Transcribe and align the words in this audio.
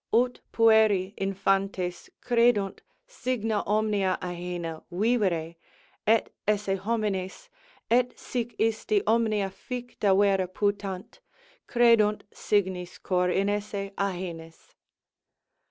Ut 0.11 0.41
pueri 0.51 1.13
infantes 1.15 2.09
credunt 2.21 2.81
signa 3.05 3.61
omnia 3.67 4.17
ahena 4.19 4.81
Vivere, 4.89 5.57
et 6.07 6.33
esse 6.47 6.75
homines, 6.79 7.49
et 7.91 8.17
sic 8.17 8.55
isti 8.57 9.03
omnia 9.05 9.51
ficta 9.51 10.15
Vera 10.17 10.47
putant, 10.47 11.19
credunt 11.67 12.23
signis 12.33 12.97
cor 12.99 13.29
inesse 13.29 13.93
ahenis. 13.95 14.73